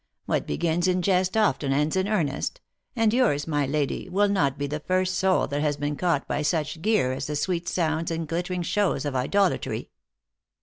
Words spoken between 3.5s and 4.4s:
lady, will